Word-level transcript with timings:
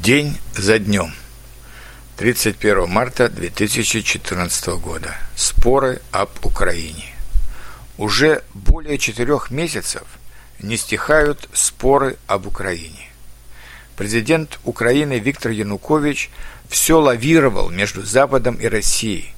День 0.00 0.38
за 0.56 0.78
днем. 0.78 1.12
31 2.16 2.88
марта 2.88 3.28
2014 3.28 4.68
года. 4.78 5.14
Споры 5.36 6.00
об 6.10 6.30
Украине. 6.42 7.14
Уже 7.98 8.42
более 8.54 8.96
четырех 8.96 9.50
месяцев 9.50 10.04
не 10.60 10.78
стихают 10.78 11.46
споры 11.52 12.16
об 12.26 12.46
Украине. 12.46 13.10
Президент 13.94 14.58
Украины 14.64 15.18
Виктор 15.18 15.52
Янукович 15.52 16.30
все 16.70 16.98
лавировал 16.98 17.68
между 17.68 18.02
Западом 18.02 18.54
и 18.54 18.68
Россией. 18.68 19.34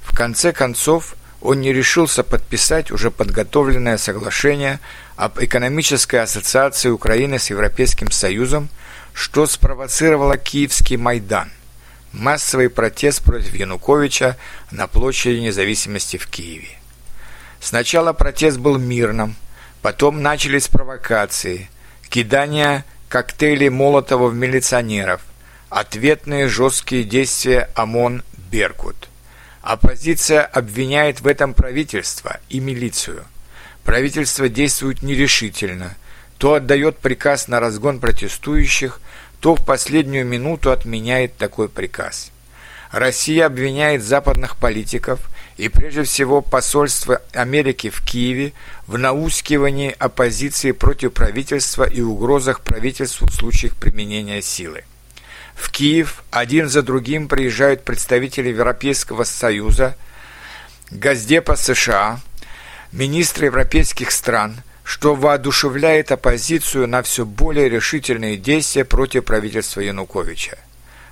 В 0.00 0.16
конце 0.16 0.52
концов, 0.54 1.16
он 1.42 1.60
не 1.60 1.72
решился 1.74 2.24
подписать 2.24 2.90
уже 2.90 3.10
подготовленное 3.10 3.98
соглашение 3.98 4.80
об 5.16 5.38
экономической 5.38 6.22
ассоциации 6.22 6.88
Украины 6.88 7.38
с 7.38 7.50
Европейским 7.50 8.10
Союзом– 8.10 8.70
что 9.18 9.46
спровоцировало 9.46 10.38
Киевский 10.38 10.96
Майдан– 10.96 11.50
массовый 12.12 12.70
протест 12.70 13.24
против 13.24 13.52
Януковича 13.52 14.36
на 14.70 14.86
площади 14.86 15.40
независимости 15.40 16.18
в 16.18 16.28
Киеве. 16.28 16.78
Сначала 17.60 18.12
протест 18.12 18.58
был 18.58 18.78
мирным, 18.78 19.34
потом 19.82 20.22
начались 20.22 20.68
провокации, 20.68 21.68
кидание 22.08 22.84
коктейлей 23.08 23.70
Молотова 23.70 24.28
в 24.28 24.34
милиционеров, 24.36 25.20
ответные 25.68 26.46
жесткие 26.46 27.02
действия 27.02 27.70
ОМОН 27.74 28.22
«Беркут». 28.52 29.08
Оппозиция 29.62 30.42
обвиняет 30.42 31.22
в 31.22 31.26
этом 31.26 31.54
правительство 31.54 32.38
и 32.48 32.60
милицию. 32.60 33.24
Правительство 33.82 34.48
действует 34.48 35.02
нерешительно– 35.02 35.96
то 36.38 36.54
отдает 36.54 36.98
приказ 36.98 37.48
на 37.48 37.60
разгон 37.60 37.98
протестующих, 37.98 39.00
то 39.40 39.54
в 39.54 39.64
последнюю 39.64 40.26
минуту 40.26 40.70
отменяет 40.70 41.36
такой 41.36 41.68
приказ. 41.68 42.30
Россия 42.90 43.46
обвиняет 43.46 44.02
западных 44.02 44.56
политиков 44.56 45.20
и 45.56 45.68
прежде 45.68 46.04
всего 46.04 46.40
посольство 46.40 47.20
Америки 47.32 47.90
в 47.90 48.02
Киеве 48.02 48.52
в 48.86 48.96
наускивании 48.96 49.94
оппозиции 49.98 50.72
против 50.72 51.12
правительства 51.12 51.84
и 51.84 52.00
угрозах 52.00 52.62
правительству 52.62 53.26
в 53.26 53.34
случаях 53.34 53.74
применения 53.74 54.40
силы. 54.40 54.84
В 55.54 55.70
Киев 55.70 56.22
один 56.30 56.68
за 56.68 56.82
другим 56.82 57.28
приезжают 57.28 57.84
представители 57.84 58.48
Европейского 58.48 59.24
Союза, 59.24 59.96
Газдепа 60.90 61.56
США, 61.56 62.20
министры 62.92 63.46
европейских 63.46 64.10
стран– 64.10 64.62
что 64.88 65.14
воодушевляет 65.14 66.12
оппозицию 66.12 66.88
на 66.88 67.02
все 67.02 67.26
более 67.26 67.68
решительные 67.68 68.38
действия 68.38 68.86
против 68.86 69.26
правительства 69.26 69.80
Януковича. 69.80 70.56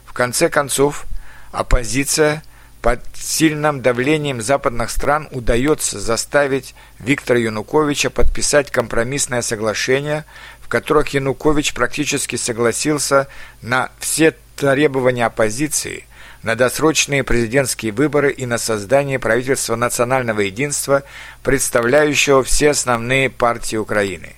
В 0.06 0.14
конце 0.14 0.48
концов, 0.48 1.04
оппозиция 1.52 2.42
под 2.80 3.02
сильным 3.14 3.82
давлением 3.82 4.40
западных 4.40 4.88
стран 4.88 5.28
удается 5.30 6.00
заставить 6.00 6.74
Виктора 6.98 7.38
Януковича 7.38 8.08
подписать 8.08 8.70
компромиссное 8.70 9.42
соглашение, 9.42 10.24
в 10.62 10.68
которых 10.68 11.08
Янукович 11.08 11.74
практически 11.74 12.36
согласился 12.36 13.28
на 13.60 13.90
все 13.98 14.34
требования 14.56 15.26
оппозиции– 15.26 16.06
на 16.46 16.54
досрочные 16.54 17.24
президентские 17.24 17.90
выборы 17.90 18.30
и 18.30 18.46
на 18.46 18.56
создание 18.56 19.18
правительства 19.18 19.74
национального 19.74 20.42
единства, 20.42 21.02
представляющего 21.42 22.44
все 22.44 22.70
основные 22.70 23.30
партии 23.30 23.74
Украины. 23.74 24.36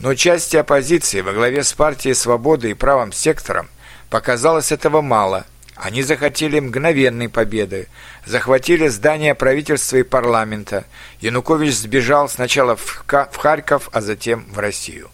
Но 0.00 0.16
части 0.16 0.56
оппозиции 0.56 1.20
во 1.20 1.32
главе 1.32 1.62
с 1.62 1.72
партией 1.72 2.16
«Свободы» 2.16 2.72
и 2.72 2.74
правым 2.74 3.12
сектором 3.12 3.68
показалось 4.10 4.72
этого 4.72 5.02
мало. 5.02 5.46
Они 5.76 6.02
захотели 6.02 6.58
мгновенной 6.58 7.28
победы, 7.28 7.86
захватили 8.24 8.88
здание 8.88 9.36
правительства 9.36 9.98
и 9.98 10.02
парламента. 10.02 10.84
Янукович 11.20 11.76
сбежал 11.76 12.28
сначала 12.28 12.74
в 12.74 13.06
Харьков, 13.36 13.88
а 13.92 14.00
затем 14.00 14.46
в 14.50 14.58
Россию. 14.58 15.10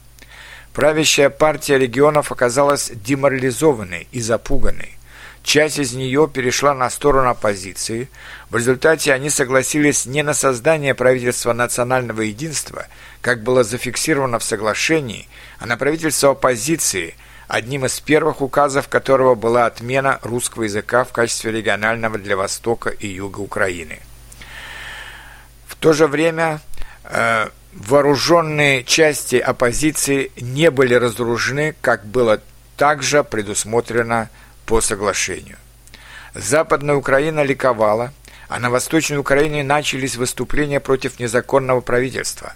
Правящая 0.73 1.29
партия 1.29 1.77
регионов 1.77 2.33
оказалась 2.33 2.91
деморализованной 2.91 4.09
и 4.13 4.23
запуганной. 4.23 4.97
Часть 5.43 5.79
из 5.79 5.93
нее 5.93 6.31
перешла 6.33 6.73
на 6.73 6.89
сторону 6.89 7.31
оппозиции. 7.31 8.09
В 8.49 8.57
результате 8.57 9.13
они 9.13 9.29
согласились 9.29 10.07
не 10.07 10.23
на 10.23 10.35
создание 10.35 10.95
правительства 10.95 11.53
национального 11.53 12.23
единства, 12.23 12.87
как 13.21 13.43
было 13.43 13.65
зафиксировано 13.65 14.39
в 14.39 14.45
соглашении, 14.45 15.29
а 15.59 15.67
на 15.67 15.77
правительство 15.77 16.31
оппозиции, 16.31 17.17
одним 17.49 17.87
из 17.87 17.99
первых 17.99 18.41
указов 18.41 18.89
которого 18.89 19.35
была 19.35 19.67
отмена 19.67 20.21
русского 20.23 20.63
языка 20.63 21.05
в 21.05 21.13
качестве 21.13 21.51
регионального 21.51 22.19
для 22.19 22.37
Востока 22.37 22.91
и 22.91 23.09
Юга 23.09 23.41
Украины. 23.41 23.99
В 25.67 25.75
то 25.75 25.93
же 25.93 26.07
время 26.07 26.61
э, 27.03 27.49
вооруженные 27.73 28.85
части 28.85 29.37
оппозиции 29.37 30.31
не 30.41 30.71
были 30.71 30.95
разоружены, 30.95 31.75
как 31.81 32.07
было 32.07 32.41
также 32.77 33.25
предусмотрено 33.25 34.31
по 34.73 34.81
соглашению. 34.81 35.59
Западная 36.33 36.95
Украина 36.95 37.43
ликовала, 37.43 38.11
а 38.49 38.59
на 38.59 38.71
Восточной 38.71 39.19
Украине 39.19 39.63
начались 39.63 40.17
выступления 40.17 40.81
против 40.81 41.21
незаконного 41.21 41.83
правительства. 41.83 42.55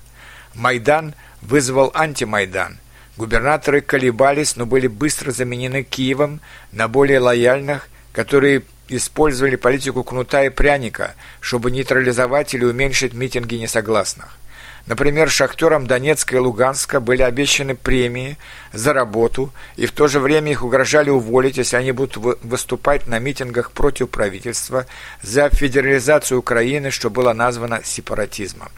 Майдан 0.55 1.13
вызвал 1.43 1.91
антимайдан. 1.95 2.79
Губернаторы 3.19 3.83
колебались, 3.83 4.57
но 4.57 4.65
были 4.65 4.87
быстро 4.87 5.31
заменены 5.31 5.83
Киевом 5.83 6.41
на 6.73 6.89
более 6.89 7.19
лояльных, 7.19 7.91
которые 8.15 8.63
использовали 8.89 9.57
политику 9.57 10.03
кнута 10.03 10.43
и 10.43 10.49
пряника, 10.49 11.17
чтобы 11.41 11.71
нейтрализовать 11.71 12.55
или 12.55 12.65
уменьшить 12.65 13.13
митинги 13.13 13.57
несогласных. 13.57 14.39
Например, 14.87 15.29
шахтерам 15.29 15.89
Донецка 15.89 16.37
и 16.37 16.39
Луганска 16.39 17.01
были 17.01 17.23
обещаны 17.23 17.75
премии 17.75 18.39
за 18.73 18.93
работу, 18.93 19.53
и 19.75 19.87
в 19.87 19.93
то 19.93 20.07
же 20.07 20.21
время 20.21 20.53
их 20.53 20.63
угрожали 20.63 21.11
уволить, 21.11 21.57
если 21.57 21.77
они 21.77 21.91
будут 21.91 22.17
выступать 22.45 23.09
на 23.09 23.19
митингах 23.19 23.73
против 23.73 24.11
правительства 24.11 24.87
за 25.23 25.51
федерализацию 25.51 26.39
Украины, 26.39 26.93
что 26.93 27.11
было 27.11 27.33
названо 27.33 27.81
сепаратизмом. 27.85 28.71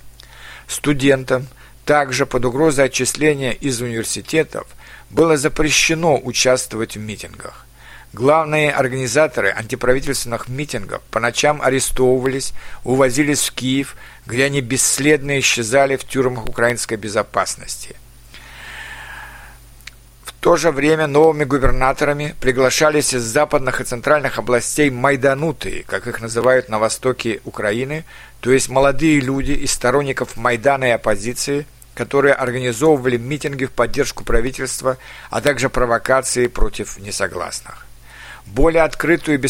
Студентам 0.66 1.46
также 1.84 2.24
под 2.24 2.46
угрозой 2.46 2.86
отчисления 2.86 3.52
из 3.52 3.80
университетов 3.82 4.66
было 5.10 5.36
запрещено 5.36 6.18
участвовать 6.18 6.96
в 6.96 7.00
митингах. 7.00 7.67
Главные 8.18 8.72
организаторы 8.72 9.54
антиправительственных 9.56 10.48
митингов 10.48 11.00
по 11.02 11.20
ночам 11.20 11.62
арестовывались, 11.62 12.52
увозились 12.82 13.48
в 13.48 13.52
Киев, 13.54 13.94
где 14.26 14.46
они 14.46 14.60
бесследно 14.60 15.38
исчезали 15.38 15.94
в 15.94 16.02
тюрьмах 16.02 16.48
украинской 16.48 16.96
безопасности. 16.96 17.94
В 20.24 20.32
то 20.32 20.56
же 20.56 20.72
время 20.72 21.06
новыми 21.06 21.44
губернаторами 21.44 22.34
приглашались 22.40 23.14
из 23.14 23.22
западных 23.22 23.80
и 23.80 23.84
центральных 23.84 24.40
областей 24.40 24.90
майданутые, 24.90 25.84
как 25.84 26.08
их 26.08 26.20
называют 26.20 26.68
на 26.68 26.80
востоке 26.80 27.40
Украины, 27.44 28.04
то 28.40 28.50
есть 28.50 28.68
молодые 28.68 29.20
люди 29.20 29.52
из 29.52 29.70
сторонников 29.70 30.36
Майдана 30.36 30.86
и 30.86 30.90
оппозиции, 30.90 31.66
которые 31.94 32.34
организовывали 32.34 33.16
митинги 33.16 33.66
в 33.66 33.70
поддержку 33.70 34.24
правительства, 34.24 34.96
а 35.30 35.40
также 35.40 35.70
провокации 35.70 36.48
против 36.48 36.98
несогласных 36.98 37.87
более 38.54 38.82
открытую 38.82 39.38
и 39.38 39.40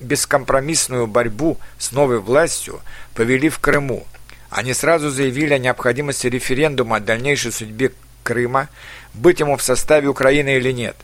бескомпромиссную 0.00 1.06
борьбу 1.06 1.58
с 1.78 1.92
новой 1.92 2.18
властью 2.18 2.80
повели 3.14 3.48
в 3.48 3.58
Крыму. 3.58 4.06
Они 4.50 4.72
сразу 4.72 5.10
заявили 5.10 5.54
о 5.54 5.58
необходимости 5.58 6.26
референдума 6.26 6.96
о 6.96 7.00
дальнейшей 7.00 7.52
судьбе 7.52 7.92
Крыма, 8.22 8.68
быть 9.12 9.40
ему 9.40 9.56
в 9.56 9.62
составе 9.62 10.08
Украины 10.08 10.56
или 10.56 10.72
нет. 10.72 10.96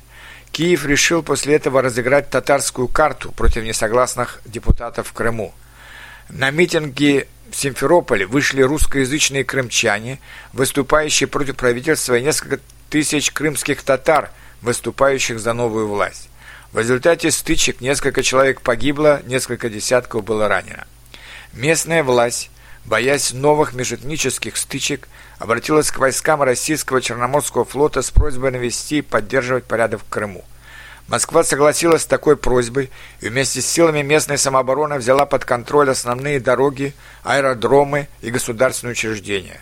Киев 0.52 0.86
решил 0.86 1.22
после 1.22 1.56
этого 1.56 1.82
разыграть 1.82 2.30
татарскую 2.30 2.88
карту 2.88 3.30
против 3.32 3.62
несогласных 3.62 4.40
депутатов 4.46 5.08
в 5.08 5.12
Крыму. 5.12 5.52
На 6.28 6.50
митинге 6.50 7.28
в 7.50 7.56
Симферополе 7.56 8.26
вышли 8.26 8.62
русскоязычные 8.62 9.44
крымчане, 9.44 10.18
выступающие 10.52 11.26
против 11.26 11.56
правительства, 11.56 12.16
и 12.16 12.22
несколько 12.22 12.60
тысяч 12.88 13.30
крымских 13.32 13.82
татар, 13.82 14.30
выступающих 14.62 15.38
за 15.38 15.52
новую 15.52 15.88
власть. 15.88 16.29
В 16.72 16.78
результате 16.78 17.32
стычек 17.32 17.80
несколько 17.80 18.22
человек 18.22 18.60
погибло, 18.60 19.22
несколько 19.26 19.68
десятков 19.68 20.22
было 20.22 20.46
ранено. 20.46 20.86
Местная 21.52 22.04
власть, 22.04 22.48
боясь 22.84 23.32
новых 23.32 23.72
межэтнических 23.72 24.56
стычек, 24.56 25.08
обратилась 25.40 25.90
к 25.90 25.98
войскам 25.98 26.42
российского 26.42 27.02
Черноморского 27.02 27.64
флота 27.64 28.02
с 28.02 28.12
просьбой 28.12 28.52
навести 28.52 28.98
и 28.98 29.02
поддерживать 29.02 29.64
порядок 29.64 30.02
в 30.02 30.08
Крыму. 30.08 30.44
Москва 31.08 31.42
согласилась 31.42 32.02
с 32.02 32.06
такой 32.06 32.36
просьбой 32.36 32.88
и 33.20 33.28
вместе 33.28 33.60
с 33.60 33.66
силами 33.66 34.02
местной 34.02 34.38
самообороны 34.38 34.96
взяла 34.96 35.26
под 35.26 35.44
контроль 35.44 35.90
основные 35.90 36.38
дороги, 36.38 36.94
аэродромы 37.24 38.06
и 38.20 38.30
государственные 38.30 38.92
учреждения. 38.92 39.60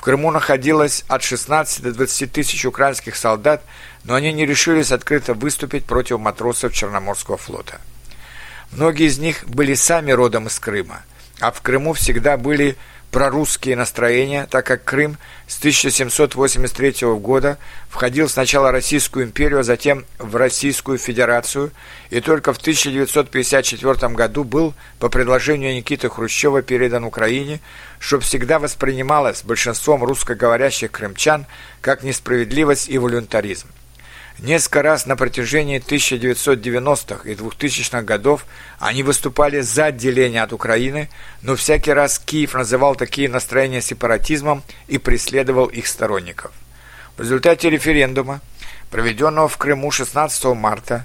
В 0.00 0.02
Крыму 0.02 0.30
находилось 0.30 1.04
от 1.08 1.22
16 1.22 1.82
до 1.82 1.92
20 1.92 2.32
тысяч 2.32 2.64
украинских 2.64 3.16
солдат, 3.16 3.62
но 4.04 4.14
они 4.14 4.32
не 4.32 4.46
решились 4.46 4.92
открыто 4.92 5.34
выступить 5.34 5.84
против 5.84 6.18
матросов 6.18 6.72
Черноморского 6.72 7.36
флота. 7.36 7.82
Многие 8.72 9.08
из 9.08 9.18
них 9.18 9.46
были 9.46 9.74
сами 9.74 10.12
родом 10.12 10.46
из 10.46 10.58
Крыма, 10.58 11.02
а 11.38 11.50
в 11.52 11.60
Крыму 11.60 11.92
всегда 11.92 12.38
были 12.38 12.78
прорусские 13.10 13.76
настроения, 13.76 14.46
так 14.50 14.66
как 14.66 14.84
Крым 14.84 15.18
с 15.46 15.58
1783 15.58 17.06
года 17.18 17.58
входил 17.88 18.28
сначала 18.28 18.68
в 18.68 18.72
Российскую 18.72 19.26
империю, 19.26 19.60
а 19.60 19.64
затем 19.64 20.04
в 20.18 20.36
Российскую 20.36 20.98
Федерацию, 20.98 21.72
и 22.10 22.20
только 22.20 22.52
в 22.52 22.58
1954 22.58 24.14
году 24.14 24.44
был 24.44 24.74
по 24.98 25.08
предложению 25.08 25.74
Никиты 25.74 26.08
Хрущева 26.08 26.62
передан 26.62 27.04
Украине, 27.04 27.60
что 27.98 28.20
всегда 28.20 28.58
воспринималось 28.58 29.42
большинством 29.42 30.04
русскоговорящих 30.04 30.90
крымчан 30.90 31.46
как 31.80 32.02
несправедливость 32.02 32.88
и 32.88 32.98
волюнтаризм. 32.98 33.68
Несколько 34.42 34.80
раз 34.80 35.04
на 35.04 35.16
протяжении 35.16 35.78
1990-х 35.78 37.28
и 37.28 37.34
2000-х 37.34 38.00
годов 38.02 38.46
они 38.78 39.02
выступали 39.02 39.60
за 39.60 39.86
отделение 39.86 40.42
от 40.42 40.54
Украины, 40.54 41.10
но 41.42 41.56
всякий 41.56 41.92
раз 41.92 42.18
Киев 42.18 42.54
называл 42.54 42.96
такие 42.96 43.28
настроения 43.28 43.82
сепаратизмом 43.82 44.62
и 44.88 44.96
преследовал 44.96 45.66
их 45.66 45.86
сторонников. 45.86 46.52
В 47.18 47.20
результате 47.20 47.68
референдума, 47.68 48.40
проведенного 48.90 49.46
в 49.46 49.58
Крыму 49.58 49.90
16 49.90 50.42
марта, 50.56 51.04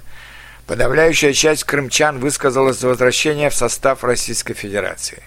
подавляющая 0.66 1.34
часть 1.34 1.64
крымчан 1.64 2.18
высказалась 2.18 2.78
за 2.78 2.88
возвращение 2.88 3.50
в 3.50 3.54
состав 3.54 4.02
Российской 4.02 4.54
Федерации. 4.54 5.22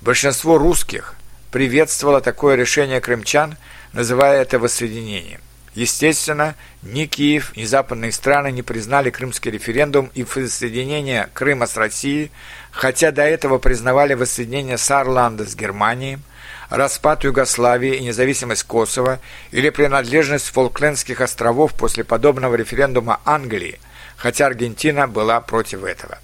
Большинство 0.00 0.56
русских 0.56 1.16
приветствовало 1.50 2.22
такое 2.22 2.56
решение 2.56 3.02
крымчан, 3.02 3.58
называя 3.92 4.40
это 4.40 4.58
воссоединением. 4.58 5.42
Естественно, 5.74 6.54
ни 6.82 7.06
Киев, 7.06 7.56
ни 7.56 7.64
западные 7.64 8.12
страны 8.12 8.52
не 8.52 8.62
признали 8.62 9.08
крымский 9.08 9.50
референдум 9.50 10.10
и 10.14 10.22
воссоединение 10.22 11.30
Крыма 11.32 11.66
с 11.66 11.78
Россией, 11.78 12.30
хотя 12.70 13.10
до 13.10 13.22
этого 13.22 13.56
признавали 13.56 14.12
воссоединение 14.12 14.76
Саарланда 14.76 15.46
с 15.46 15.56
Германией, 15.56 16.18
распад 16.68 17.24
Югославии 17.24 17.94
и 17.94 18.04
независимость 18.04 18.64
Косово 18.64 19.18
или 19.50 19.70
принадлежность 19.70 20.48
Фолклендских 20.48 21.22
островов 21.22 21.72
после 21.72 22.04
подобного 22.04 22.54
референдума 22.54 23.20
Англии, 23.24 23.80
хотя 24.16 24.46
Аргентина 24.46 25.08
была 25.08 25.40
против 25.40 25.84
этого. 25.84 26.18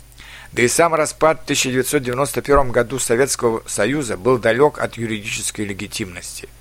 Да 0.52 0.62
и 0.62 0.68
сам 0.68 0.94
распад 0.94 1.40
в 1.40 1.44
1991 1.44 2.70
году 2.70 2.98
Советского 2.98 3.62
Союза 3.66 4.18
был 4.18 4.36
далек 4.36 4.78
от 4.78 4.98
юридической 4.98 5.64
легитимности– 5.64 6.50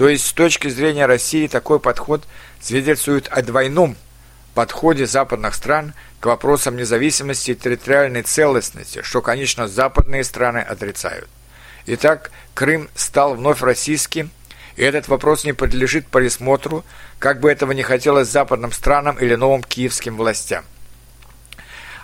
то 0.00 0.08
есть 0.08 0.28
с 0.28 0.32
точки 0.32 0.68
зрения 0.68 1.04
России 1.04 1.46
такой 1.46 1.78
подход 1.78 2.26
свидетельствует 2.58 3.28
о 3.28 3.42
двойном 3.42 3.98
подходе 4.54 5.04
западных 5.04 5.54
стран 5.54 5.92
к 6.20 6.24
вопросам 6.24 6.78
независимости 6.78 7.50
и 7.50 7.54
территориальной 7.54 8.22
целостности, 8.22 9.02
что, 9.02 9.20
конечно, 9.20 9.68
западные 9.68 10.24
страны 10.24 10.60
отрицают. 10.60 11.28
Итак, 11.84 12.30
Крым 12.54 12.88
стал 12.94 13.34
вновь 13.34 13.60
российским, 13.60 14.30
и 14.76 14.82
этот 14.82 15.06
вопрос 15.08 15.44
не 15.44 15.52
подлежит 15.52 16.06
пересмотру, 16.06 16.82
как 17.18 17.40
бы 17.40 17.50
этого 17.50 17.72
не 17.72 17.82
хотелось 17.82 18.28
западным 18.28 18.72
странам 18.72 19.18
или 19.18 19.34
новым 19.34 19.62
киевским 19.62 20.16
властям. 20.16 20.64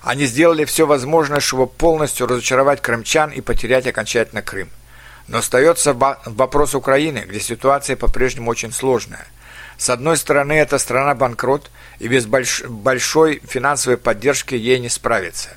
Они 0.03 0.27
сделали 0.27 0.67
все 0.67 0.85
возможное, 0.87 1.41
чтобы 1.41 1.67
полностью 1.67 2.27
разочаровать 2.27 2.83
крымчан 2.83 3.31
и 3.31 3.41
потерять 3.41 3.87
окончательно 3.87 4.43
Крым– 4.43 4.69
но 5.29 5.39
остается 5.39 5.93
вопрос 5.93 6.75
Украины, 6.75 7.25
где 7.27 7.41
ситуация 7.41 7.97
по-прежнему 7.97 8.51
очень 8.51 8.73
сложная. 8.73 9.27
С 9.77 9.91
одной 9.91 10.17
стороны, 10.17 10.55
эта 10.55 10.79
страна 10.79 11.15
банкрот, 11.15 11.71
и 11.99 12.09
без 12.09 12.27
больш 12.27 12.63
большой 12.65 13.43
финансовой 13.47 13.99
поддержки 13.99 14.55
ей 14.55 14.79
не 14.79 14.89
справиться. 14.89 15.51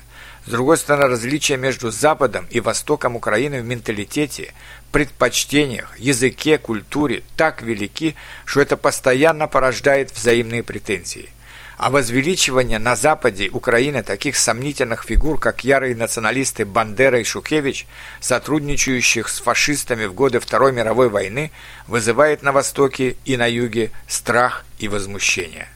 С 0.46 0.50
другой 0.50 0.78
стороны, 0.78 1.08
различия 1.08 1.56
между 1.56 1.90
Западом 1.90 2.46
и 2.50 2.60
Востоком 2.60 3.16
Украины 3.16 3.60
в 3.60 3.64
менталитете, 3.64 4.54
предпочтениях, 4.90 5.98
языке, 5.98 6.58
культуре 6.58 7.22
так 7.36 7.62
велики, 7.62 8.16
что 8.44 8.60
это 8.60 8.76
постоянно 8.76 9.46
порождает 9.46 10.10
взаимные 10.12 10.62
претензии– 10.62 11.30
а 11.80 11.88
возвеличивание 11.88 12.78
на 12.78 12.94
западе 12.94 13.48
Украины 13.48 14.02
таких 14.02 14.36
сомнительных 14.36 15.02
фигур, 15.02 15.40
как 15.40 15.64
ярые 15.64 15.96
националисты 15.96 16.66
Бандера 16.66 17.18
и 17.18 17.24
Шукевич, 17.24 17.86
сотрудничающих 18.20 19.30
с 19.30 19.40
фашистами 19.40 20.04
в 20.04 20.12
годы 20.12 20.40
Второй 20.40 20.72
мировой 20.72 21.08
войны, 21.08 21.50
вызывает 21.86 22.42
на 22.42 22.52
Востоке 22.52 23.16
и 23.24 23.38
на 23.38 23.46
Юге 23.46 23.92
страх 24.06 24.66
и 24.78 24.88
возмущение. 24.88 25.68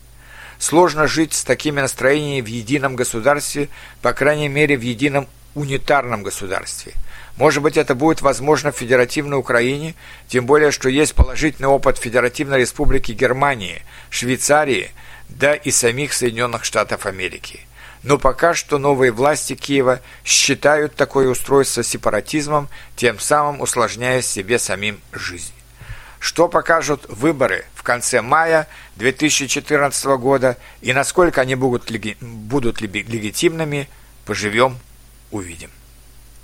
Сложно 0.58 1.06
жить 1.06 1.32
с 1.32 1.42
такими 1.42 1.80
настроениями 1.80 2.44
в 2.44 2.48
едином 2.48 2.96
государстве, 2.96 3.70
по 4.02 4.12
крайней 4.12 4.48
мере 4.48 4.76
в 4.76 4.82
едином 4.82 5.26
унитарном 5.54 6.22
государстве. 6.22 6.92
Может 7.38 7.62
быть, 7.62 7.78
это 7.78 7.94
будет 7.94 8.20
возможно 8.20 8.72
в 8.72 8.76
Федеративной 8.76 9.38
Украине, 9.38 9.94
тем 10.28 10.44
более, 10.44 10.70
что 10.70 10.90
есть 10.90 11.14
положительный 11.14 11.68
опыт 11.68 11.96
Федеративной 11.96 12.60
Республики 12.60 13.12
Германии, 13.12 13.80
Швейцарии– 14.10 14.90
да 15.29 15.55
и 15.55 15.71
самих 15.71 16.12
Соединенных 16.12 16.65
Штатов 16.65 17.06
Америки. 17.06 17.61
Но 18.03 18.19
пока 18.19 18.55
что 18.55 18.79
новые 18.79 19.12
власти 19.12 19.55
Киева 19.55 20.00
считают 20.25 20.94
такое 20.94 21.29
устройство 21.29 21.82
сепаратизмом, 21.82 22.69
тем 22.97 23.19
самым 23.19 23.62
усложняя 23.62 24.21
себе 24.21 24.59
самим 24.59 25.00
жизнь. 25.12 25.55
Что 26.19 26.49
покажут 26.49 27.06
выборы 27.09 27.65
в 27.75 27.82
конце 27.82 28.21
мая 28.21 28.69
2014 28.97 30.05
года 30.19 30.59
и 30.82 30.93
насколько 30.93 31.41
они 31.41 31.55
будут, 31.55 31.91
будут 32.21 32.81
легитимными, 32.81 33.88
поживем, 34.26 34.79
увидим. 35.31 35.71